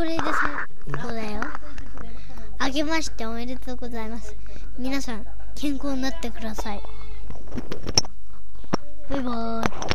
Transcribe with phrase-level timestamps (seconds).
[0.00, 1.42] これですそうだよ。
[2.58, 4.34] あけましておめでとうございます。
[4.78, 6.80] 皆さん健康になってください。
[9.10, 9.89] バイバーイ。